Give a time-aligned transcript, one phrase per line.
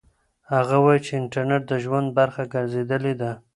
[0.53, 3.31] هغه وایي چې انټرنيټ د ژوند برخه ګرځېدلې ده.